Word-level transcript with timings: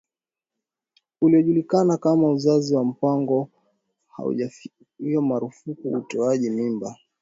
uliojulikana 1.21 1.97
kama 1.97 2.29
uzazi 2.31 2.75
wa 2.75 2.83
mpango 2.85 3.49
haijapiga 4.17 5.21
marufuku 5.21 5.89
utoaji 5.89 6.49
mimba 6.49 6.97